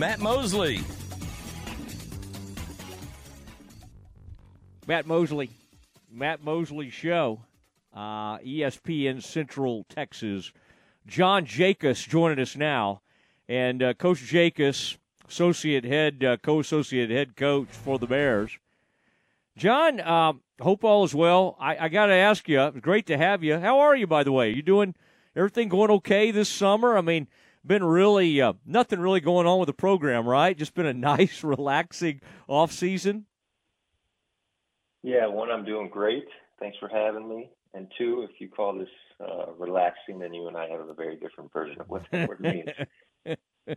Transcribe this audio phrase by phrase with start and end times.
[0.00, 0.80] Matt Mosley.
[4.88, 5.50] Matt Mosley,
[6.10, 7.42] Matt Mosley Show,
[7.92, 10.52] uh, ESPN Central Texas.
[11.06, 13.02] John Jakus joining us now,
[13.46, 14.96] and uh, Coach Jakus,
[15.28, 18.56] associate head, uh, co-associate head coach for the Bears.
[19.58, 21.58] John, um, hope all is well.
[21.60, 23.58] I, I got to ask you, great to have you.
[23.58, 24.48] How are you, by the way?
[24.48, 24.94] You doing
[25.36, 26.96] everything going okay this summer?
[26.96, 27.28] I mean,
[27.66, 30.56] been really uh, nothing really going on with the program, right?
[30.56, 33.26] Just been a nice, relaxing off season.
[35.02, 36.26] Yeah, one, I'm doing great.
[36.58, 37.50] Thanks for having me.
[37.72, 38.88] And two, if you call this
[39.20, 42.40] uh, relaxing, then you and I have a very different version of what that word
[42.40, 42.68] means.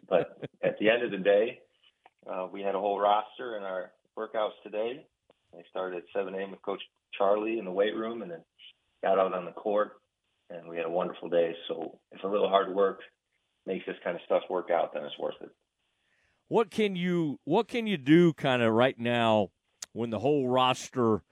[0.10, 1.60] but at the end of the day,
[2.30, 5.06] uh, we had a whole roster in our workouts today.
[5.54, 6.52] They started at 7 a.m.
[6.52, 6.82] with Coach
[7.18, 8.42] Charlie in the weight room and then
[9.04, 9.94] got out on the court.
[10.50, 11.56] And we had a wonderful day.
[11.68, 13.00] So it's a little hard work
[13.66, 15.50] makes this kind of stuff work out, then it's worth it.
[16.48, 19.50] What can you What can you do, kind of right now,
[19.94, 21.24] when the whole roster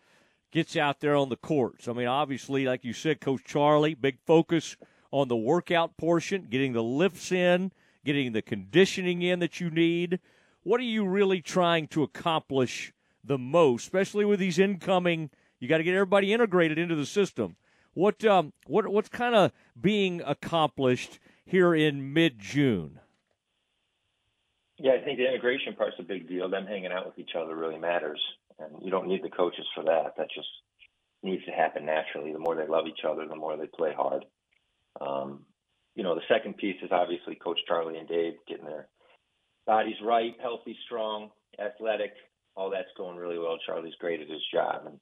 [0.52, 1.88] gets out there on the courts.
[1.88, 4.76] I mean, obviously, like you said, Coach Charlie, big focus
[5.10, 7.72] on the workout portion, getting the lifts in,
[8.06, 10.20] getting the conditioning in that you need.
[10.64, 12.94] What are you really trying to accomplish
[13.24, 15.30] the most, especially with these incoming?
[15.60, 17.56] You got to get everybody integrated into the system.
[17.94, 21.20] What um, what what's kind of being accomplished
[21.52, 23.00] here in mid June?
[24.78, 26.50] Yeah, I think the integration part's a big deal.
[26.50, 28.20] Them hanging out with each other really matters
[28.62, 30.14] and you don't need the coaches for that.
[30.18, 30.48] That just
[31.24, 32.32] needs to happen naturally.
[32.32, 34.26] The more they love each other, the more they play hard.
[35.00, 35.46] Um,
[35.96, 38.88] you know, the second piece is obviously Coach Charlie and Dave getting their
[39.66, 42.14] bodies right, healthy, strong, athletic.
[42.56, 43.58] All that's going really well.
[43.66, 45.00] Charlie's great at his job, and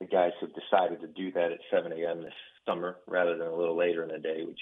[0.00, 2.22] the guys have decided to do that at 7 a.m.
[2.22, 2.32] this
[2.66, 4.60] summer rather than a little later in the day, which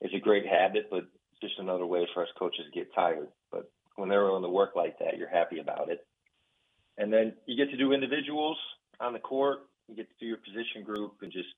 [0.00, 1.04] is a great habit, but
[1.40, 3.28] just another way for us coaches to get tired.
[3.50, 6.06] But when they're willing to work like that, you're happy about it.
[6.98, 8.58] And then you get to do individuals
[9.00, 9.58] on the court.
[9.88, 11.48] You get to do your position group and just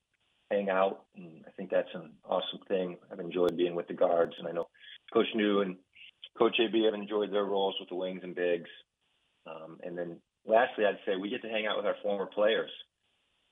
[0.50, 1.04] hang out.
[1.16, 2.96] And I think that's an awesome thing.
[3.10, 4.68] I've enjoyed being with the guards, and I know
[5.12, 5.76] Coach New and
[6.38, 8.70] Coach AB have enjoyed their roles with the wings and bigs.
[9.46, 12.70] Um, and then lastly, I'd say we get to hang out with our former players.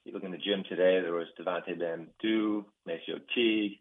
[0.04, 3.78] You look in the gym today, there was Devontae Bandoo, MaCio Teague,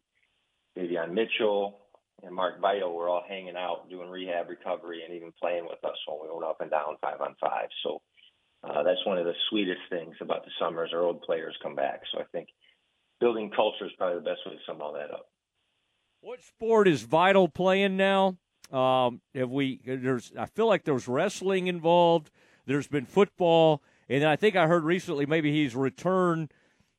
[0.80, 1.80] Davion Mitchell,
[2.24, 5.98] and Mark Vital were all hanging out, doing rehab recovery, and even playing with us
[6.08, 7.68] when we went up and down five on five.
[7.84, 8.02] So
[8.64, 10.92] uh, that's one of the sweetest things about the summers.
[10.94, 12.02] Our old players come back.
[12.12, 12.50] So I think
[13.20, 15.30] building culture is probably the best way to sum all that up.
[16.22, 18.38] What sport is Vital playing now?
[18.72, 19.80] Um, have we?
[19.86, 20.32] There's.
[20.38, 22.30] I feel like there's wrestling involved.
[22.66, 26.54] There's been football, and I think I heard recently maybe he's returned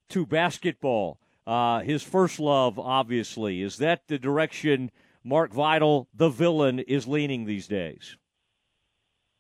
[0.09, 1.21] to basketball.
[1.47, 4.91] Uh, his first love, obviously, is that the direction
[5.25, 8.17] Mark Vital, the villain, is leaning these days?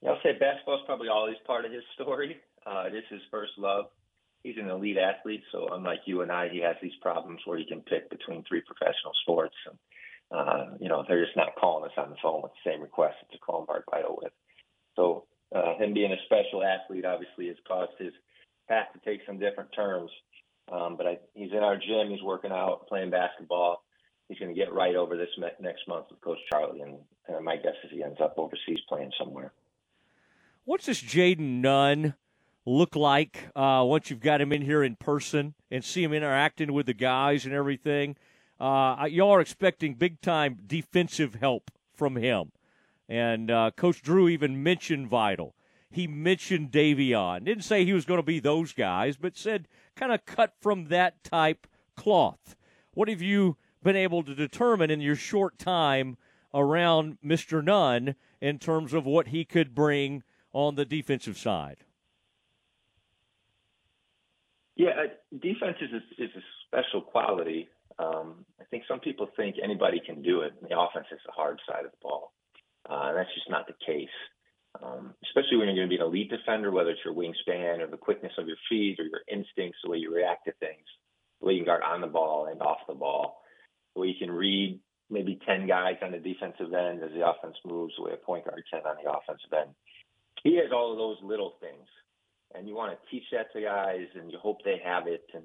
[0.06, 2.38] I'll say basketball is probably always part of his story.
[2.66, 3.87] Uh, it is his first love.
[4.43, 7.66] He's an elite athlete, so unlike you and I, he has these problems where he
[7.66, 9.55] can pick between three professional sports.
[9.69, 9.78] And,
[10.31, 13.17] uh, you know, they're just not calling us on the phone with the same request
[13.31, 14.32] to call Mark Vital with.
[14.97, 15.25] So
[15.55, 18.12] uh, him being a special athlete obviously has caused his
[18.69, 20.11] path to take some different turns.
[20.70, 23.82] Um, but I, he's in our gym, he's working out, playing basketball
[24.31, 25.28] he's going to get right over this
[25.60, 26.98] next month with Coach Charlie, and,
[27.28, 29.53] and my guess is he ends up overseas playing somewhere.
[30.64, 32.14] What's this Jayden Nunn
[32.64, 36.72] look like uh, once you've got him in here in person and see him interacting
[36.72, 38.16] with the guys and everything?
[38.60, 42.52] Uh, y'all are expecting big time defensive help from him.
[43.08, 45.56] And uh, Coach Drew even mentioned Vital.
[45.90, 47.44] He mentioned Davion.
[47.44, 50.86] Didn't say he was going to be those guys, but said kind of cut from
[50.86, 52.54] that type cloth.
[52.94, 56.16] What have you been able to determine in your short time
[56.54, 57.62] around Mr.
[57.62, 61.78] Nunn in terms of what he could bring on the defensive side?
[64.76, 67.68] Yeah, uh, defense is a, is a special quality.
[67.98, 70.54] Um, I think some people think anybody can do it.
[70.62, 72.32] The offense is the hard side of the ball,
[72.88, 74.08] uh, that's just not the case.
[74.82, 77.88] Um, especially when you're going to be an elite defender, whether it's your wingspan or
[77.88, 80.87] the quickness of your feet or your instincts, the way you react to things,
[81.40, 83.43] the way you guard on the ball and off the ball
[83.94, 84.78] where you can read
[85.11, 88.44] maybe 10 guys on the defensive end as the offense moves, the way a point
[88.44, 89.70] guard can on the offensive end.
[90.44, 91.87] He has all of those little things.
[92.55, 95.25] And you want to teach that to guys and you hope they have it.
[95.34, 95.44] And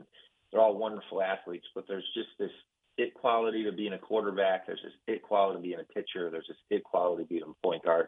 [0.52, 2.52] they're all wonderful athletes, but there's just this
[2.98, 4.66] it quality to being a quarterback.
[4.66, 6.30] There's this it quality to being a pitcher.
[6.32, 8.08] There's this it quality to being a point guard.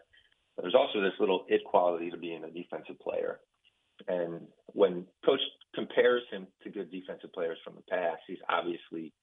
[0.62, 3.39] There's also this little it quality to being a defensive player.
[4.07, 5.39] And when coach
[5.75, 9.13] compares him to good defensive players from the past, he's obviously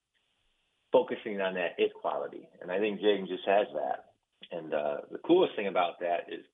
[0.92, 2.48] focusing on that it quality.
[2.60, 4.06] And I think Jayden just has that.
[4.52, 6.44] And uh, the coolest thing about that is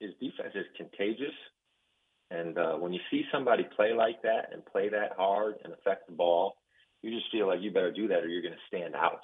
[0.00, 1.34] his defense is contagious.
[2.30, 6.08] And uh, when you see somebody play like that and play that hard and affect
[6.08, 6.56] the ball,
[7.02, 9.20] you just feel like you better do that or you're going to stand out.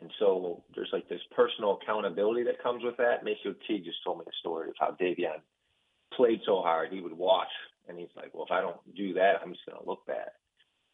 [0.00, 3.24] And so there's like this personal accountability that comes with that.
[3.24, 5.40] MaCio Teague just told me a story of how Davion
[6.12, 6.92] played so hard.
[6.92, 7.52] He would watch
[7.88, 10.30] and he's like, well, if I don't do that, I'm just going to look bad.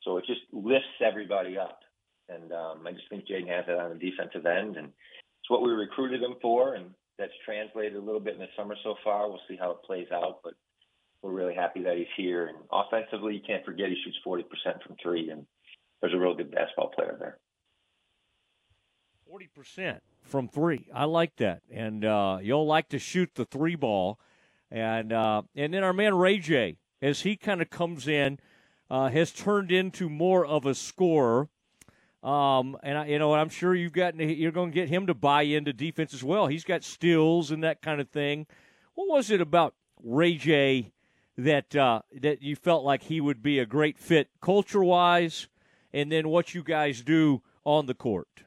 [0.02, 1.80] So it just lifts everybody up.
[2.28, 4.76] And um, I just think Jayden has it on the defensive end.
[4.76, 6.74] And it's what we recruited him for.
[6.74, 9.28] And that's translated a little bit in the summer so far.
[9.28, 10.40] We'll see how it plays out.
[10.42, 10.54] But
[11.22, 12.48] we're really happy that he's here.
[12.48, 14.44] And offensively, you can't forget he shoots 40%
[14.82, 15.30] from three.
[15.30, 15.44] And
[16.00, 17.38] there's a real good basketball player there.
[19.30, 20.88] 40% from three.
[20.92, 21.62] I like that.
[21.70, 24.18] And uh, you'll like to shoot the three ball.
[24.72, 28.38] And uh, and then our man Ray J, as he kind of comes in,
[28.88, 31.48] uh, has turned into more of a scorer.
[32.22, 35.14] Um, and I, you know, I'm sure you've got you're going to get him to
[35.14, 36.46] buy into defense as well.
[36.46, 38.46] He's got steals and that kind of thing.
[38.94, 40.92] What was it about Ray J
[41.36, 45.48] that uh, that you felt like he would be a great fit culture wise,
[45.92, 48.44] and then what you guys do on the court?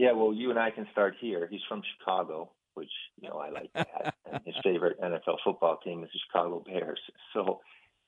[0.00, 1.46] Yeah, well, you and I can start here.
[1.50, 2.88] He's from Chicago, which
[3.20, 4.14] you know I like that.
[4.32, 6.98] and his favorite NFL football team is the Chicago Bears.
[7.34, 7.60] So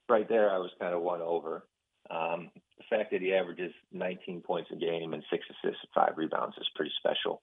[0.08, 1.66] right there, I was kind of won over.
[2.08, 6.16] Um, the fact that he averages 19 points a game and six assists and five
[6.16, 7.42] rebounds is pretty special.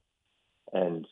[0.73, 1.05] And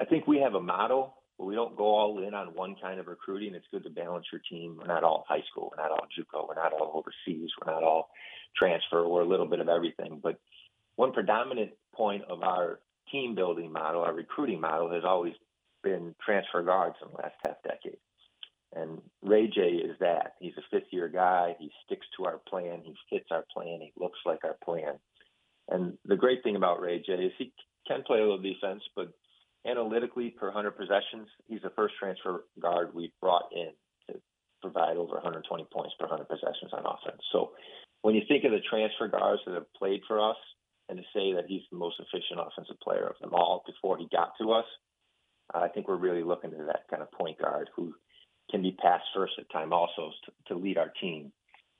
[0.00, 3.00] I think we have a model where we don't go all in on one kind
[3.00, 3.56] of recruiting.
[3.56, 4.76] It's good to balance your team.
[4.78, 5.72] We're not all high school.
[5.76, 6.46] We're not all JUCO.
[6.46, 7.50] We're not all overseas.
[7.60, 8.10] We're not all
[8.56, 9.08] transfer.
[9.08, 10.20] We're a little bit of everything.
[10.22, 10.38] But
[10.94, 12.78] one predominant point of our
[13.14, 15.34] team building model, our recruiting model, has always
[15.84, 17.98] been transfer guards in the last half decade.
[18.74, 20.34] And Ray J is that.
[20.40, 21.54] He's a fifth year guy.
[21.60, 22.82] He sticks to our plan.
[22.84, 23.78] He fits our plan.
[23.80, 24.94] He looks like our plan.
[25.68, 27.52] And the great thing about Ray J is he
[27.86, 29.12] can play a little defense, but
[29.64, 33.70] analytically per 100 possessions, he's the first transfer guard we brought in
[34.10, 34.20] to
[34.60, 37.22] provide over 120 points per 100 possessions on offense.
[37.30, 37.52] So
[38.02, 40.36] when you think of the transfer guards that have played for us,
[40.88, 44.08] and to say that he's the most efficient offensive player of them all before he
[44.12, 44.66] got to us,
[45.52, 47.94] I think we're really looking to that kind of point guard who
[48.50, 51.32] can be pass first at time also to, to lead our team.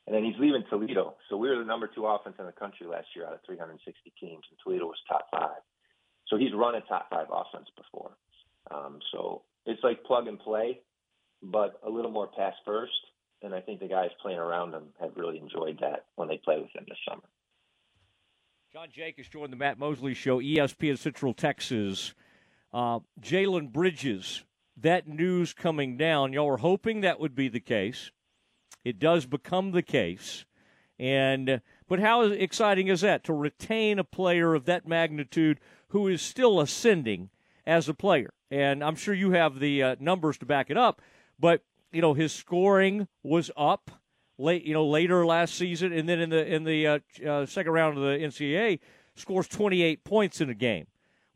[0.07, 1.15] And then he's leaving Toledo.
[1.31, 4.13] So we were the number two offense in the country last year out of 360
[4.21, 5.63] teams, and Toledo was top five.
[6.29, 8.11] So he's run a top five offense before.
[8.71, 10.81] Um, so it's like plug and play,
[11.43, 12.93] but a little more pass first.
[13.43, 16.57] And I think the guys playing around him have really enjoyed that when they play
[16.57, 17.23] with him this summer.
[18.75, 22.13] John Jakus joined the Matt Mosley Show, ESPN Central Texas.
[22.73, 24.43] Uh, Jalen Bridges,
[24.77, 28.11] that news coming down, y'all were hoping that would be the case.
[28.85, 30.45] It does become the case.
[30.99, 35.61] And but how exciting is that to retain a player of that magnitude
[35.91, 37.31] who is still ascending
[37.65, 38.35] as a player?
[38.51, 41.01] And I'm sure you have the uh, numbers to back it up.
[41.39, 41.63] But
[41.93, 43.93] you know his scoring was up
[44.39, 47.73] late, you know, later last season, and then in the in the uh, uh, second
[47.73, 48.81] round of the NCAA,
[49.15, 50.87] scores 28 points in a game.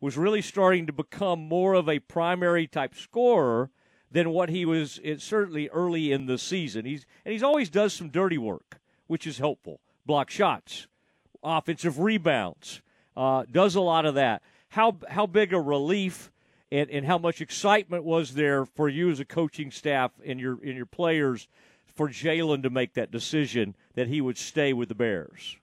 [0.01, 3.71] Was really starting to become more of a primary type scorer
[4.11, 5.01] than what he was.
[5.03, 6.85] It, certainly early in the season.
[6.85, 9.81] He's and he's always does some dirty work, which is helpful.
[10.07, 10.87] Block shots,
[11.43, 12.81] offensive rebounds,
[13.17, 14.43] uh, does a lot of that.
[14.69, 16.31] How how big a relief
[16.71, 20.59] and, and how much excitement was there for you as a coaching staff and your
[20.63, 21.49] and your players
[21.99, 25.57] for Jalen to make that decision that he would stay with the Bears?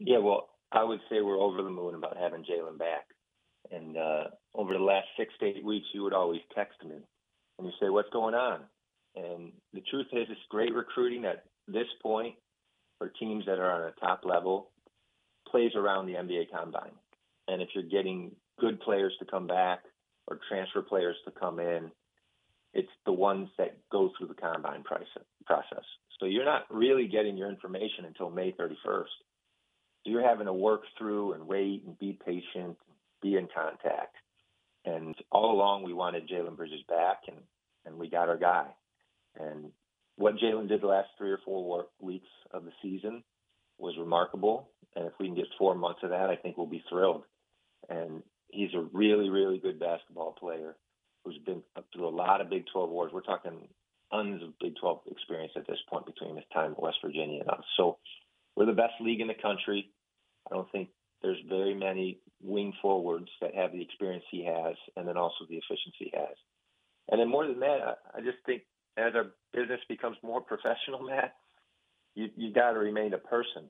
[0.00, 3.06] Yeah, well, I would say we're over the moon about having Jalen back.
[3.70, 6.96] And uh, over the last six to eight weeks, you would always text me
[7.56, 8.62] and you say, "What's going on?"
[9.14, 12.34] And the truth is, it's great recruiting at this point
[12.98, 14.70] for teams that are on a top level
[15.48, 16.90] plays around the NBA Combine.
[17.46, 19.84] And if you're getting good players to come back
[20.26, 21.92] or transfer players to come in,
[22.74, 25.84] it's the ones that go through the combine process.
[26.18, 29.04] So you're not really getting your information until May 31st.
[30.04, 32.76] So you're having to work through and wait and be patient,
[33.22, 34.16] be in contact.
[34.84, 37.36] And all along, we wanted Jalen Bridges back, and,
[37.86, 38.66] and we got our guy.
[39.38, 39.70] And
[40.16, 43.22] what Jalen did the last three or four weeks of the season
[43.78, 44.68] was remarkable.
[44.94, 47.22] And if we can get four months of that, I think we'll be thrilled.
[47.88, 50.76] And he's a really, really good basketball player
[51.24, 51.62] who's been
[51.92, 53.12] through a lot of Big 12 wars.
[53.12, 53.68] We're talking
[54.10, 57.50] tons of Big 12 experience at this point between his time at West Virginia and
[57.50, 57.64] us.
[57.76, 57.98] So
[58.56, 59.90] we're the best league in the country.
[60.50, 60.88] I don't think
[61.22, 65.56] there's very many wing forwards that have the experience he has and then also the
[65.56, 66.36] efficiency he has.
[67.10, 68.62] And then more than that, I just think
[68.96, 71.34] as our business becomes more professional, Matt,
[72.14, 73.64] you you got to remain a person.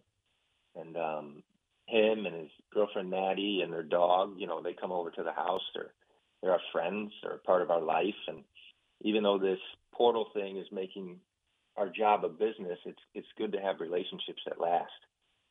[0.76, 1.42] And um,
[1.86, 5.32] him and his girlfriend Maddie and their dog, you know, they come over to the
[5.32, 5.62] house.
[5.74, 5.92] They're
[6.44, 7.10] they're our friends.
[7.22, 8.14] They're part of our life.
[8.28, 8.44] And
[9.00, 9.58] even though this
[9.94, 11.16] portal thing is making
[11.76, 14.92] our job a business, it's it's good to have relationships that last.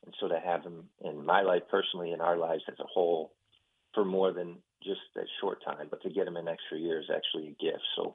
[0.06, 3.32] And so to have them in my life personally, in our lives as a whole,
[3.92, 7.10] for more than just that short time, but to get them an extra year is
[7.12, 7.82] actually a gift.
[7.96, 8.14] So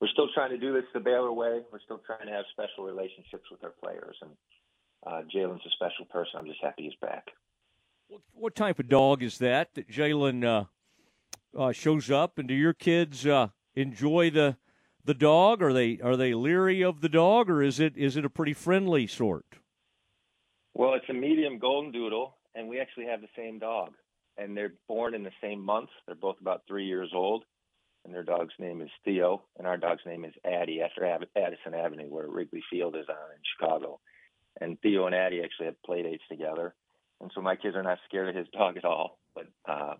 [0.00, 1.62] we're still trying to do this the Baylor way.
[1.72, 4.16] We're still trying to have special relationships with our players.
[4.20, 4.30] And
[5.06, 6.38] uh, Jalen's a special person.
[6.38, 7.28] I'm just happy he's back.
[8.08, 10.64] What, what type of dog is that that Jalen uh,
[11.56, 12.38] uh, shows up?
[12.38, 14.56] And do your kids uh, enjoy the
[15.04, 15.62] the dog?
[15.62, 18.52] Are they are they leery of the dog, or is it is it a pretty
[18.52, 19.46] friendly sort?
[20.74, 23.92] Well, it's a medium golden doodle, and we actually have the same dog.
[24.38, 25.90] And they're born in the same month.
[26.06, 27.44] They're both about three years old.
[28.04, 32.08] And their dog's name is Theo, and our dog's name is Addie, after Addison Avenue,
[32.08, 34.00] where Wrigley Field is on in Chicago.
[34.60, 36.74] And Theo and Addie actually have play dates together
[37.22, 39.18] and so my kids are not scared of his dog at all.
[39.34, 39.94] But uh,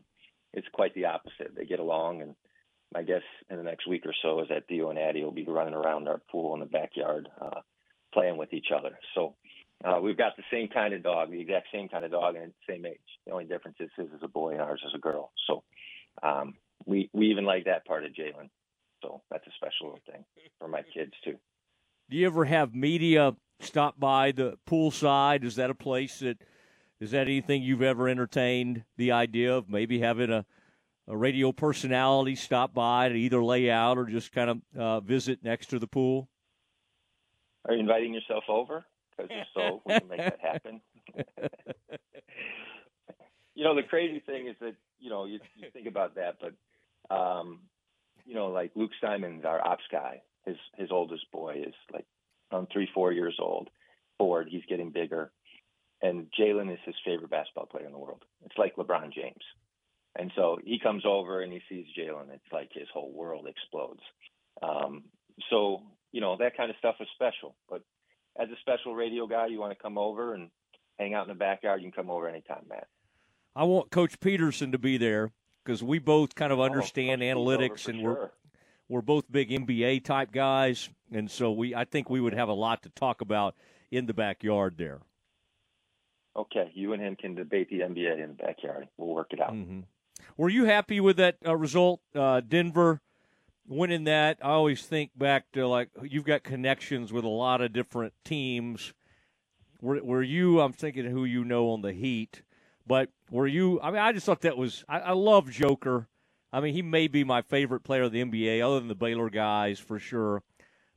[0.52, 1.54] it's quite the opposite.
[1.56, 2.34] They get along, and
[2.94, 5.44] my guess in the next week or so is that Theo and Addie will be
[5.44, 7.60] running around our pool in the backyard, uh,
[8.12, 8.98] playing with each other.
[9.14, 9.34] So
[9.84, 12.52] uh, we've got the same kind of dog, the exact same kind of dog, and
[12.68, 12.98] same age.
[13.26, 15.32] The only difference is his is a boy and ours is a girl.
[15.46, 15.62] So
[16.22, 16.54] um,
[16.86, 18.50] we we even like that part of Jalen.
[19.02, 20.24] So that's a special thing
[20.58, 21.36] for my kids too.
[22.10, 25.44] Do you ever have media stop by the pool side?
[25.44, 26.38] Is that a place that
[27.02, 30.46] is that anything you've ever entertained the idea of maybe having a,
[31.08, 35.42] a radio personality stop by to either lay out or just kind of uh, visit
[35.42, 36.28] next to the pool?
[37.66, 38.84] Are you inviting yourself over?
[39.16, 40.80] Because if so, we can make that happen.
[43.56, 46.54] you know, the crazy thing is that, you know, you, you think about that, but,
[47.12, 47.62] um,
[48.24, 52.06] you know, like Luke Simons, our ops guy, his, his oldest boy is like
[52.52, 53.70] around three, four years old.
[54.18, 55.32] Ford, he's getting bigger
[56.02, 58.24] and Jalen is his favorite basketball player in the world.
[58.44, 59.42] It's like LeBron James.
[60.18, 62.30] And so he comes over and he sees Jalen.
[62.34, 64.02] It's like his whole world explodes.
[64.62, 65.04] Um,
[65.48, 67.54] so, you know, that kind of stuff is special.
[67.70, 67.82] But
[68.38, 70.50] as a special radio guy, you want to come over and
[70.98, 72.88] hang out in the backyard, you can come over anytime, Matt.
[73.54, 75.32] I want Coach Peterson to be there
[75.64, 78.30] because we both kind of oh, understand oh, analytics and we're
[78.88, 82.54] we're both big NBA type guys, and so we I think we would have a
[82.54, 83.54] lot to talk about
[83.90, 85.00] in the backyard there.
[86.34, 88.88] Okay, you and him can debate the NBA in the backyard.
[88.96, 89.52] We'll work it out.
[89.52, 89.80] Mm-hmm.
[90.36, 93.00] Were you happy with that uh, result, uh, Denver
[93.66, 94.38] winning that?
[94.42, 98.94] I always think back to like you've got connections with a lot of different teams.
[99.80, 100.60] Were, were you?
[100.60, 102.42] I'm thinking who you know on the Heat,
[102.86, 103.80] but were you?
[103.82, 104.84] I mean, I just thought that was.
[104.88, 106.08] I, I love Joker.
[106.52, 109.30] I mean, he may be my favorite player of the NBA, other than the Baylor
[109.30, 110.42] guys for sure.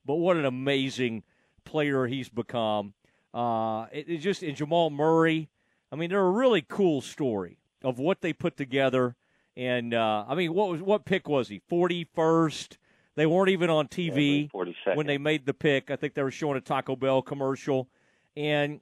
[0.05, 1.23] But what an amazing
[1.63, 2.93] player he's become.
[3.35, 5.49] Uh, it, it just and Jamal Murray.
[5.91, 9.15] I mean, they're a really cool story of what they put together.
[9.57, 11.61] And uh, I mean, what was what pick was he?
[11.67, 12.77] Forty first.
[13.15, 15.89] They weren't even on TV yeah, when they made the pick.
[15.89, 17.89] I think they were showing a Taco Bell commercial,
[18.37, 18.79] and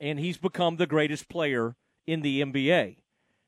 [0.00, 2.96] and he's become the greatest player in the NBA.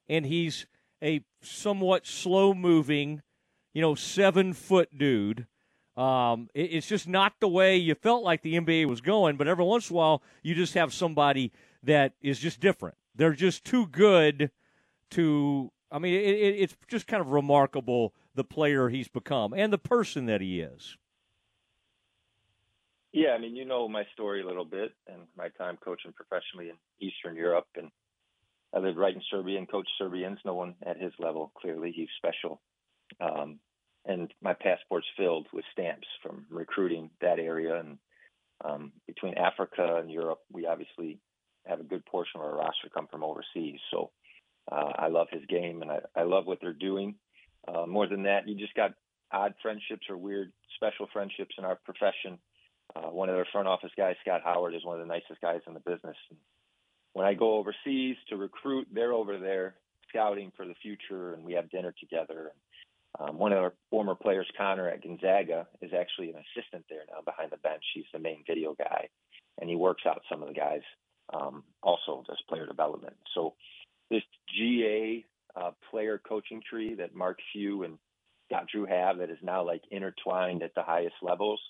[0.09, 0.67] And he's
[1.02, 3.23] a somewhat slow moving,
[3.73, 5.47] you know, seven foot dude
[5.96, 9.37] um, it, it's just not the way you felt like the NBA was going.
[9.37, 12.96] But every once in a while, you just have somebody that is just different.
[13.14, 14.50] They're just too good
[15.11, 15.70] to.
[15.90, 19.78] I mean, it, it, it's just kind of remarkable the player he's become and the
[19.78, 20.96] person that he is.
[23.12, 26.70] Yeah, I mean, you know my story a little bit and my time coaching professionally
[26.70, 27.66] in Eastern Europe.
[27.76, 27.90] And
[28.75, 30.38] I lived right in Serbia and coached Serbians.
[30.46, 31.92] No one at his level, clearly.
[31.94, 32.62] He's special.
[33.20, 33.58] Um,
[34.04, 37.78] and my passport's filled with stamps from recruiting that area.
[37.78, 37.99] And
[38.64, 41.18] um, between Africa and Europe, we obviously
[41.66, 43.78] have a good portion of our roster come from overseas.
[43.90, 44.11] So
[44.71, 47.14] uh, I love his game, and I, I love what they're doing.
[47.66, 48.94] Uh, more than that, you just got
[49.30, 52.38] odd friendships or weird special friendships in our profession.
[52.94, 55.61] Uh, one of their front office guys, Scott Howard, is one of the nicest guys
[55.66, 56.16] in the business.
[56.30, 56.38] And
[57.12, 59.76] when I go overseas to recruit, they're over there
[60.09, 62.50] scouting for the future, and we have dinner together.
[62.50, 62.61] And
[63.19, 67.21] um, one of our former players, Connor at Gonzaga, is actually an assistant there now
[67.25, 67.83] behind the bench.
[67.95, 69.09] He's the main video guy,
[69.61, 70.81] and he works out some of the guys.
[71.33, 73.16] Um, also does player development.
[73.35, 73.54] So
[74.11, 74.23] this
[74.54, 75.25] GA
[75.57, 77.99] uh, player coaching tree that Mark Few and
[78.49, 81.61] Scott Drew have that is now like intertwined at the highest levels.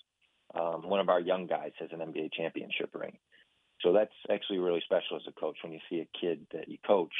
[0.53, 3.17] Um, one of our young guys has an NBA championship ring.
[3.81, 6.77] So that's actually really special as a coach when you see a kid that you
[6.85, 7.13] coached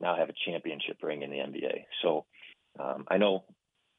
[0.00, 1.84] now have a championship ring in the NBA.
[2.02, 2.24] So
[2.78, 3.44] um, I know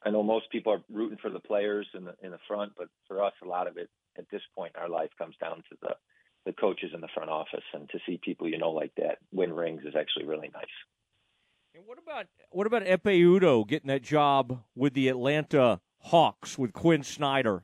[0.05, 2.87] I know most people are rooting for the players in the in the front, but
[3.07, 5.77] for us, a lot of it at this point in our life comes down to
[5.81, 5.95] the
[6.45, 9.53] the coaches in the front office, and to see people you know like that win
[9.53, 10.65] rings is actually really nice.
[11.75, 16.73] And what about what about Ekpe Udoh getting that job with the Atlanta Hawks with
[16.73, 17.63] Quinn Snyder?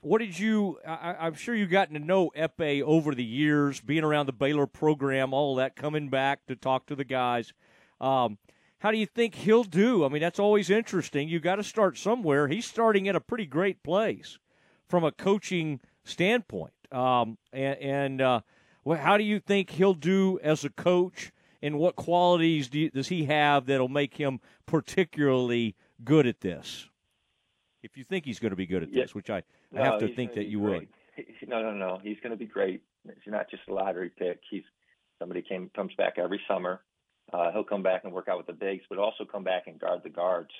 [0.00, 0.78] What did you?
[0.86, 4.66] I, am sure you've gotten to know Ekpe over the years, being around the Baylor
[4.66, 7.52] program, all that, coming back to talk to the guys.
[8.00, 8.38] Um,
[8.86, 10.04] how do you think he'll do?
[10.04, 11.28] I mean, that's always interesting.
[11.28, 12.46] You got to start somewhere.
[12.46, 14.38] He's starting at a pretty great place
[14.88, 16.72] from a coaching standpoint.
[16.92, 18.40] Um, and, and uh,
[18.88, 21.32] how do you think he'll do as a coach?
[21.60, 25.74] And what qualities do you, does he have that'll make him particularly
[26.04, 26.88] good at this?
[27.82, 29.98] If you think he's going to be good at this, which I, no, I have
[29.98, 30.88] to think that you great.
[31.16, 31.48] would.
[31.48, 31.98] No, no, no.
[32.04, 32.82] He's going to be great.
[33.04, 34.42] He's not just a lottery pick.
[34.48, 34.62] He's
[35.18, 36.82] somebody came comes back every summer.
[37.32, 39.80] Uh, he'll come back and work out with the bigs, but also come back and
[39.80, 40.50] guard the guards.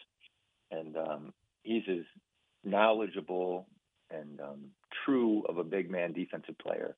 [0.71, 1.33] And um,
[1.63, 2.05] he's as
[2.65, 3.67] knowledgeable
[4.11, 4.65] and um,
[5.05, 6.97] true of a big man defensive player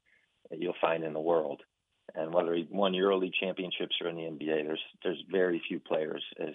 [0.50, 1.62] that you'll find in the world.
[2.14, 6.24] And whether he won EuroLeague championships or in the NBA, there's there's very few players
[6.40, 6.54] as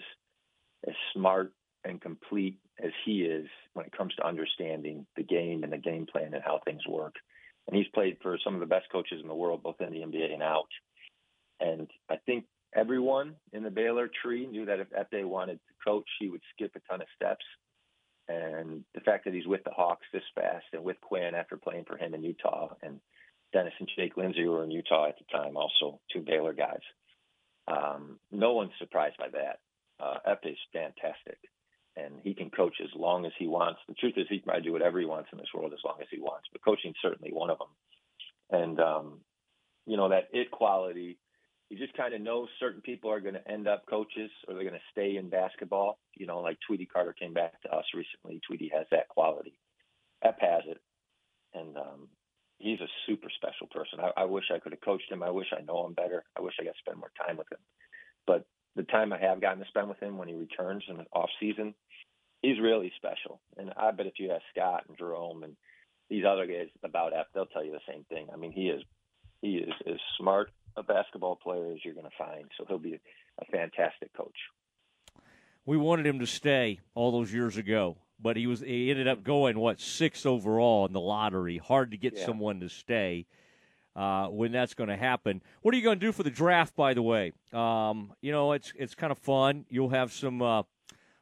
[0.86, 1.52] as smart
[1.84, 6.06] and complete as he is when it comes to understanding the game and the game
[6.10, 7.14] plan and how things work.
[7.66, 10.00] And he's played for some of the best coaches in the world, both in the
[10.00, 10.68] NBA and out.
[11.60, 12.44] And I think
[12.74, 16.72] everyone in the Baylor tree knew that if Ekpe wanted to coach, he would skip
[16.76, 17.44] a ton of steps.
[18.28, 21.84] And the fact that he's with the Hawks this fast and with Quinn after playing
[21.84, 23.00] for him in Utah and
[23.52, 26.80] Dennis and Jake Lindsey were in Utah at the time, also two Baylor guys.
[27.68, 29.60] Um, no one's surprised by that.
[30.00, 31.38] Uh, is fantastic,
[31.96, 33.80] and he can coach as long as he wants.
[33.88, 35.96] The truth is, he can probably do whatever he wants in this world as long
[36.00, 36.48] as he wants.
[36.52, 37.68] But coaching certainly one of them.
[38.50, 39.20] And um,
[39.86, 41.16] you know that it quality
[41.74, 44.62] you just kind of know certain people are going to end up coaches or they're
[44.62, 45.98] going to stay in basketball.
[46.14, 48.40] You know, like Tweety Carter came back to us recently.
[48.46, 49.58] Tweety has that quality.
[50.22, 50.80] Ep has it,
[51.52, 52.08] and um,
[52.58, 53.98] he's a super special person.
[54.00, 55.22] I, I wish I could have coached him.
[55.22, 56.22] I wish I know him better.
[56.38, 57.58] I wish I got to spend more time with him.
[58.24, 61.06] But the time I have gotten to spend with him when he returns in the
[61.12, 61.74] off season,
[62.40, 63.40] he's really special.
[63.56, 65.56] And I bet if you ask Scott and Jerome and
[66.08, 68.28] these other guys about Ep, they'll tell you the same thing.
[68.32, 68.82] I mean, he is
[69.42, 72.50] he is as smart a basketball player as you're going to find.
[72.56, 73.00] So he'll be
[73.38, 74.36] a fantastic coach.
[75.66, 79.24] We wanted him to stay all those years ago, but he was he ended up
[79.24, 81.58] going what sixth overall in the lottery.
[81.58, 82.26] Hard to get yeah.
[82.26, 83.26] someone to stay.
[83.96, 85.40] Uh, when that's going to happen.
[85.62, 86.74] What are you going to do for the draft?
[86.74, 89.66] By the way, um, you know it's it's kind of fun.
[89.68, 90.64] You'll have some uh,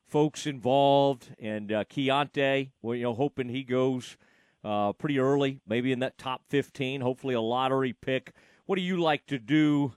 [0.07, 2.71] folks involved, and uh, Keyonte.
[2.81, 4.17] Well, you know, hoping he goes
[4.65, 7.03] uh, pretty early, maybe in that top fifteen.
[7.03, 8.33] Hopefully, a lottery pick
[8.67, 9.93] what do you like to do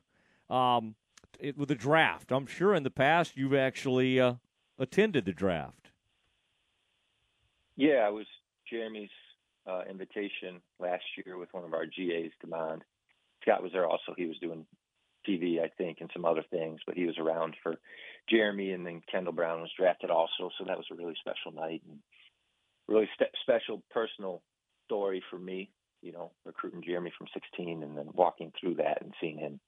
[0.50, 0.96] um,
[1.40, 2.32] it, with the draft?
[2.32, 4.36] I'm sure in the past you've actually uh,
[4.78, 5.90] attended the draft.
[7.76, 8.26] Yeah, I was
[8.70, 9.10] Jeremy's
[9.68, 12.84] uh, invitation last year with one of our GAs, Demand.
[13.42, 14.14] Scott was there also.
[14.18, 14.66] He was doing
[15.28, 17.76] TV, I think, and some other things, but he was around for
[18.30, 20.50] Jeremy, and then Kendall Brown was drafted also.
[20.58, 22.00] So that was a really special night and
[22.88, 23.10] really
[23.42, 24.42] special personal
[24.86, 25.70] story for me
[26.06, 29.60] you know, recruiting Jeremy from 16 and then walking through that and seeing him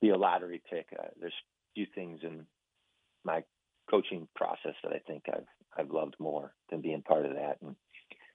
[0.00, 0.86] be a lottery pick.
[0.92, 2.46] Uh, there's a few things in
[3.24, 3.44] my
[3.88, 5.46] coaching process that I think I've
[5.78, 7.58] I've loved more than being part of that.
[7.62, 7.76] And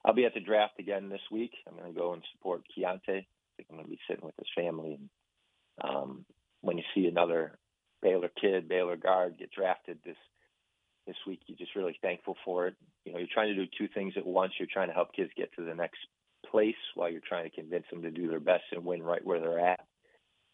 [0.06, 1.52] I'll be at the draft again this week.
[1.68, 3.02] I'm going to go and support Keyonte.
[3.08, 3.26] I
[3.58, 4.98] think I'm going to be sitting with his family.
[4.98, 5.10] And
[5.84, 6.26] um,
[6.62, 7.60] when you see another
[8.02, 10.16] Baylor kid, Baylor guard get drafted this
[11.06, 12.76] this week, you're just really thankful for it.
[13.04, 14.54] You know, you're trying to do two things at once.
[14.58, 16.00] You're trying to help kids get to the next
[16.52, 19.40] place while you're trying to convince them to do their best and win right where
[19.40, 19.82] they're at.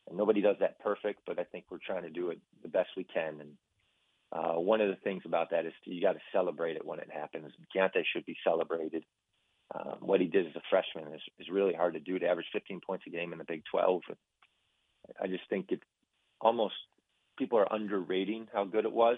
[0.08, 2.90] And nobody does that perfect, but I think we're trying to do it the best
[2.98, 3.40] we can.
[3.42, 3.52] And
[4.32, 7.10] uh, one of the things about that is you got to celebrate it when it
[7.12, 7.52] happens.
[7.76, 9.04] Keyonte should be celebrated.
[9.74, 12.48] Um, what he did as a freshman is, is really hard to do to average
[12.52, 14.02] 15 points a game in the Big 12.
[15.22, 15.82] I just think it
[16.40, 16.76] almost
[17.38, 19.18] people are underrating how good it was,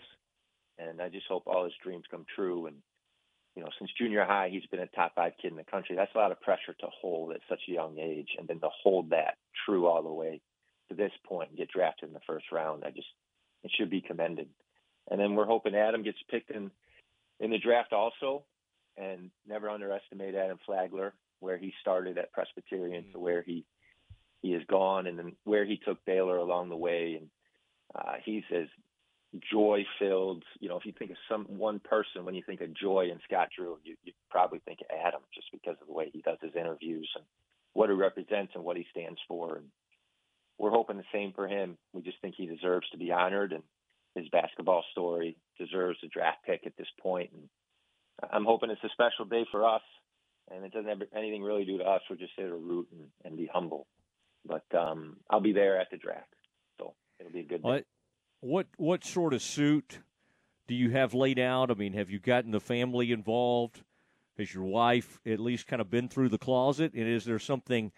[0.77, 2.67] and I just hope all his dreams come true.
[2.67, 2.77] And
[3.55, 5.95] you know, since junior high, he's been a top five kid in the country.
[5.95, 8.69] That's a lot of pressure to hold at such a young age, and then to
[8.83, 9.35] hold that
[9.65, 10.41] true all the way
[10.89, 12.83] to this point and get drafted in the first round.
[12.85, 13.07] I just,
[13.63, 14.49] it should be commended.
[15.09, 16.71] And then we're hoping Adam gets picked in
[17.39, 18.43] in the draft also,
[18.97, 23.13] and never underestimate Adam Flagler, where he started at Presbyterian mm-hmm.
[23.13, 23.65] to where he
[24.41, 27.19] he has gone, and then where he took Baylor along the way.
[27.19, 27.29] And
[27.93, 28.67] uh, he's as
[29.51, 30.43] joy filled.
[30.59, 33.19] You know, if you think of some one person, when you think of joy and
[33.25, 36.37] Scott Drew, you, you probably think of Adam just because of the way he does
[36.41, 37.25] his interviews and
[37.73, 39.57] what he represents and what he stands for.
[39.57, 39.65] And
[40.57, 41.77] we're hoping the same for him.
[41.93, 43.63] We just think he deserves to be honored and
[44.15, 47.31] his basketball story deserves a draft pick at this point.
[47.33, 47.49] And
[48.31, 49.81] I'm hoping it's a special day for us
[50.51, 52.01] and it doesn't have anything really to do to us.
[52.09, 53.87] We're just there to root and, and be humble.
[54.45, 56.27] But um, I'll be there at the draft,
[56.77, 57.63] so it'll be a good.
[57.63, 57.85] What
[58.43, 59.99] what what sort of suit
[60.67, 61.71] do you have laid out?
[61.71, 63.84] I mean, have you gotten the family involved?
[64.38, 66.93] Has your wife at least kind of been through the closet?
[66.93, 67.91] And is there something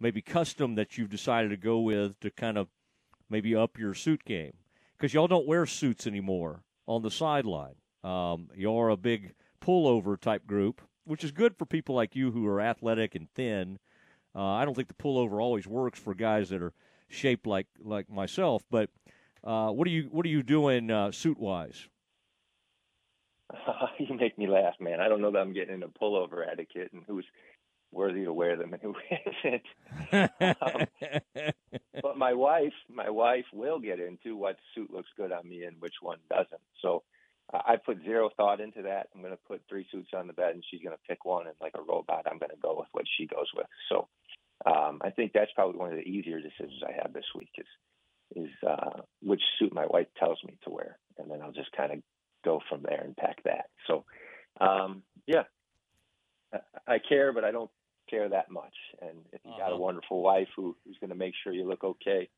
[0.00, 2.68] maybe custom that you've decided to go with to kind of
[3.28, 4.54] maybe up your suit game?
[4.96, 7.74] Because y'all don't wear suits anymore on the sideline.
[8.02, 12.46] Um, you're a big pullover type group, which is good for people like you who
[12.46, 13.78] are athletic and thin.
[14.34, 16.72] Uh, I don't think the pullover always works for guys that are
[17.08, 18.64] shaped like like myself.
[18.70, 18.90] But
[19.44, 21.88] uh, what are you what are you doing uh, suit wise?
[23.98, 25.00] you make me laugh, man.
[25.00, 27.26] I don't know that I'm getting into pullover etiquette and who's
[27.90, 28.94] worthy to wear them and who
[29.44, 29.62] isn't.
[30.60, 30.86] um,
[32.02, 35.80] but my wife, my wife will get into what suit looks good on me and
[35.80, 36.62] which one doesn't.
[36.80, 37.02] So
[37.52, 39.08] I put zero thought into that.
[39.14, 41.46] I'm going to put three suits on the bed, and she's going to pick one,
[41.46, 43.66] and like a robot, I'm going to go with what she goes with.
[43.90, 44.08] So
[44.64, 47.66] um, I think that's probably one of the easier decisions I have this week is
[48.36, 51.92] is uh, which suit my wife tells me to wear, and then I'll just kind
[51.92, 51.98] of
[52.44, 53.66] go from there and pack that.
[53.86, 54.04] So
[54.60, 55.44] um, yeah,
[56.86, 57.70] I, care, but I don't
[58.08, 58.74] care that much.
[59.00, 59.58] And if you uh-huh.
[59.58, 59.82] got a uh-huh.
[59.82, 62.28] wonderful wife who, who's going to make sure you look okay,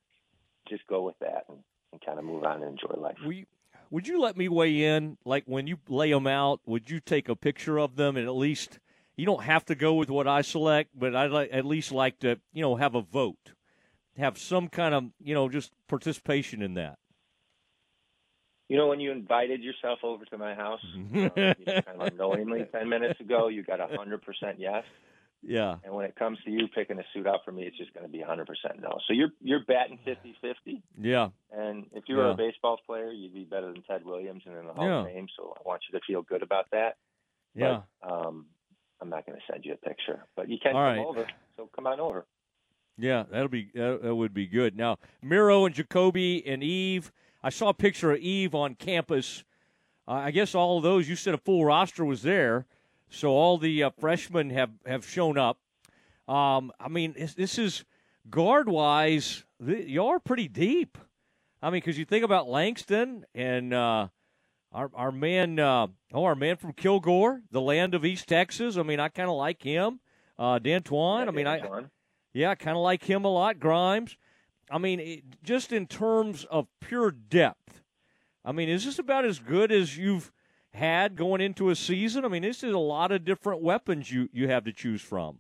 [0.69, 1.59] just go with that and,
[1.93, 3.17] and kind of move on and enjoy life.
[3.27, 3.47] We
[3.91, 5.19] would you let me weigh in?
[5.25, 8.35] Like when you lay them out, would you take a picture of them and at
[8.35, 8.79] least
[9.17, 12.19] you don't have to go with what I select, but I'd like, at least like
[12.21, 13.53] to you know have a vote,
[14.17, 16.99] have some kind of you know just participation in that.
[18.69, 22.67] You know, when you invited yourself over to my house, you know, kind of unknowingly
[22.73, 24.85] ten minutes ago, you got a hundred percent yes.
[25.47, 25.77] Yeah.
[25.85, 28.07] And when it comes to you picking a suit out for me, it's just going
[28.07, 28.47] to be 100%
[28.81, 28.99] no.
[29.07, 30.83] So you're you're batting 50-50.
[30.99, 31.29] Yeah.
[31.53, 32.33] And if you were yeah.
[32.33, 35.01] a baseball player, you'd be better than Ted Williams and in the Hall yeah.
[35.01, 35.27] of Fame.
[35.37, 36.97] So I want you to feel good about that.
[37.55, 37.83] Yeah.
[38.01, 38.47] But, um,
[39.01, 41.07] I'm not going to send you a picture, but you can All come right.
[41.07, 41.27] over.
[41.57, 42.25] So come on over.
[42.97, 44.77] Yeah, that'll be that would be good.
[44.77, 47.11] Now, Miro and Ja'Kobe and Yves.
[47.43, 49.45] I saw a picture of Yves on campus.
[50.07, 51.09] Uh, I guess all of those.
[51.09, 52.67] You said a full roster was there,
[53.09, 55.59] so all the uh, freshmen have have shown up.
[56.29, 57.85] Um, I mean, this is
[58.31, 60.99] guard wise, you are pretty deep.
[61.63, 64.09] I mean, because you think about Langston and uh,
[64.73, 68.77] our our man, uh, oh, our man from Kilgore, the land of East Texas.
[68.77, 70.01] I mean, I kind of like him.
[70.39, 71.25] Uh, D'Antoine.
[71.25, 71.91] Yeah, I mean, I D'Antoine.
[72.35, 73.59] Yeah, kind of like him a lot.
[73.61, 74.17] Grimes.
[74.71, 77.83] I mean, it, just in terms of pure depth.
[78.45, 80.31] I mean, is this about as good as you've
[80.73, 82.25] had going into a season?
[82.25, 85.39] I mean, this is a lot of different weapons you you have to choose from.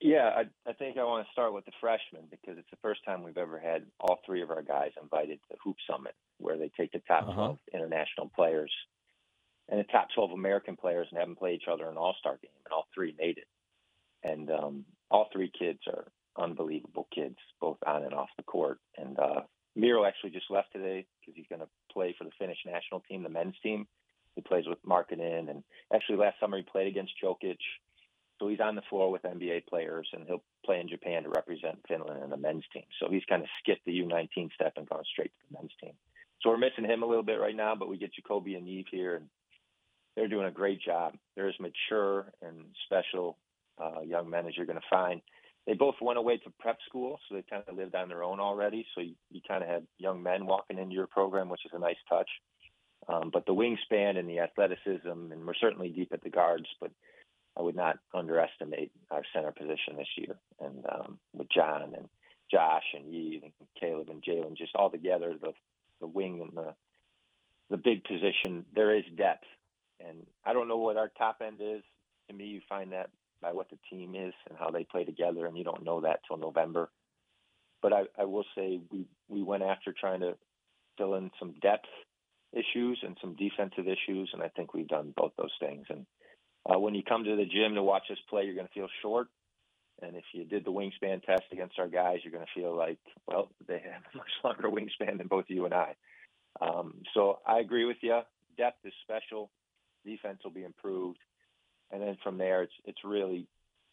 [0.00, 3.02] Yeah, I, I think I want to start with the freshmen because it's the first
[3.06, 6.58] time we've ever had all three of our guys invited to the Hoop Summit, where
[6.58, 7.32] they take the top Uh-huh.
[7.32, 8.70] 12 international players
[9.68, 12.14] and the top 12 American players and have them play each other in an all
[12.18, 13.46] star game, and all three made it.
[14.24, 16.06] And um, all three kids are
[16.36, 18.80] unbelievable kids, both on and off the court.
[18.96, 19.42] And uh,
[19.76, 23.22] Miro actually just left today because he's going to play for the Finnish national team,
[23.22, 23.86] the men's team.
[24.34, 25.62] He plays with Markkanen, and
[25.94, 27.58] actually last summer he played against Jokic
[28.40, 31.78] so he's on the floor with NBA players, and he'll play in Japan to represent
[31.86, 32.84] Finland and the men's team.
[33.00, 35.92] So he's kind of skipped the U19 step and gone straight to the men's team.
[36.42, 38.88] So we're missing him a little bit right now, but we get Ja'Kobe and Yves
[38.90, 39.26] here, and
[40.16, 41.14] they're doing a great job.
[41.36, 43.38] They're as mature and special
[43.82, 45.20] uh, young men as you're going to find.
[45.66, 48.38] They both went away to prep school, so they kind of lived on their own
[48.38, 48.86] already.
[48.94, 51.78] So you, you kind of have young men walking into your program, which is a
[51.78, 52.28] nice touch.
[53.08, 56.90] Um, but the wingspan and the athleticism, and we're certainly deep at the guards, but
[57.56, 60.36] I would not underestimate our center position this year.
[60.60, 62.08] And um, with John and
[62.50, 65.52] Josh and Yves and Caleb and Jalen, just all together, the
[66.00, 66.74] the wing and the
[67.70, 69.46] the big position, there is depth.
[70.00, 71.82] And I don't know what our top end is.
[72.28, 73.10] To me, you find that
[73.44, 76.20] by what the team is and how they play together, and you don't know that
[76.26, 76.90] till November.
[77.82, 80.34] But I, I will say we we went after trying to
[80.96, 81.88] fill in some depth
[82.54, 85.84] issues and some defensive issues, and I think we've done both those things.
[85.90, 86.06] And
[86.64, 88.88] uh, when you come to the gym to watch us play, you're going to feel
[89.02, 89.28] short.
[90.00, 92.98] And if you did the wingspan test against our guys, you're going to feel like,
[93.26, 95.94] well, they have a much longer wingspan than both you and I.
[96.60, 98.20] Um, so I agree with you.
[98.56, 99.50] Depth is special.
[100.06, 101.18] Defense will be improved.
[101.90, 103.46] And then from there, it's it's really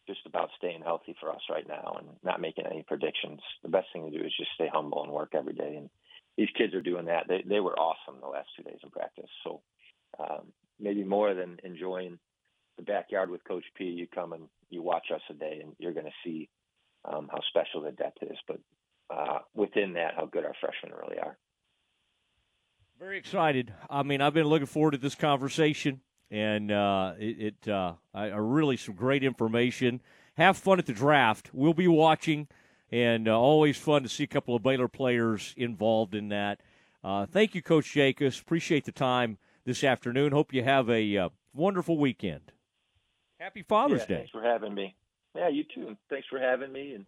[0.06, 3.40] just about staying healthy for us right now and not making any predictions.
[3.62, 5.76] The best thing to do is just stay humble and work every day.
[5.76, 5.90] And
[6.36, 7.28] these kids are doing that.
[7.28, 9.30] They they were awesome the last two days in practice.
[9.44, 9.62] So
[10.18, 12.18] um, maybe more than enjoying
[12.76, 15.92] the backyard with Coach P, you come and you watch us a day, and you're
[15.92, 16.48] going to see
[17.04, 18.38] um, how special the depth is.
[18.48, 18.60] But
[19.10, 21.36] uh, within that, how good our freshmen really are.
[22.98, 23.74] Very excited.
[23.90, 26.00] I mean, I've been looking forward to this conversation.
[26.32, 30.00] And uh, it, it uh, I, I really some great information.
[30.38, 31.50] Have fun at the draft.
[31.52, 32.48] We'll be watching,
[32.90, 36.60] and uh, always fun to see a couple of Baylor players involved in that.
[37.04, 38.40] Uh, thank you, Coach Jakus.
[38.40, 40.32] Appreciate the time this afternoon.
[40.32, 42.52] Hope you have a uh, wonderful weekend.
[43.38, 44.16] Happy Father's yeah, Day.
[44.16, 44.94] Thanks for having me.
[45.34, 45.98] Yeah, you too.
[46.08, 47.04] Thanks for having me, and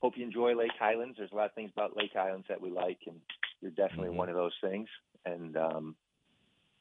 [0.00, 1.16] hope you enjoy Lake Highlands.
[1.18, 3.20] There's a lot of things about Lake Highlands that we like, and
[3.60, 4.18] you're definitely Mhm.
[4.18, 4.88] one of those things.
[5.24, 5.96] And um,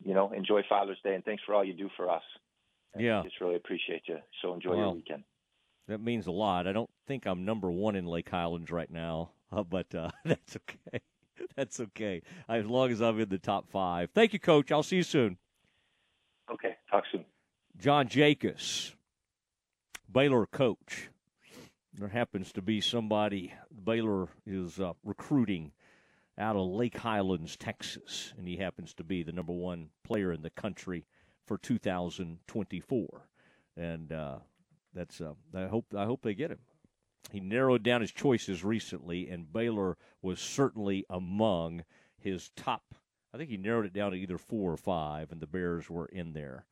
[0.04, 2.24] you know, enjoy Father's Day, and thanks for all you do for us.
[2.94, 3.22] And Yeah.
[3.24, 4.20] just really appreciate you.
[4.42, 5.24] So enjoy Well, your weekend.
[5.88, 6.68] That means a lot.
[6.68, 10.58] I don't think I'm number one in Lake Highlands right now, uh, but uh, that's
[10.58, 11.00] okay.
[11.56, 12.22] That's okay.
[12.48, 14.12] As long as I'm in the top five.
[14.14, 14.72] Thank you, Coach.
[14.72, 15.38] I'll see you soon.
[16.52, 17.26] Okay, talk soon.
[17.78, 18.94] John Jakus,
[20.12, 21.10] Baylor coach.
[21.94, 25.72] There happens to be somebody Baylor is uh, recruiting
[26.38, 30.42] out of Lake Highlands, Texas, and he happens to be the number one player in
[30.42, 31.06] the country
[31.46, 33.28] for 2024.
[33.78, 34.38] And uh,
[34.94, 36.60] that's uh, I hope I hope they get him.
[37.32, 41.84] He narrowed down his choices recently, and Baylor was certainly among
[42.18, 42.96] his top.
[43.34, 46.08] I think he narrowed it down to either four or five, and the Bears were
[46.08, 46.66] in there.